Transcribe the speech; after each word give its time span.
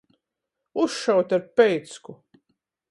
Uzšaut 0.81 1.29
ar 1.35 1.43
peicku. 1.55 2.13